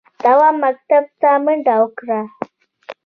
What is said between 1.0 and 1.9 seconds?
ته منډه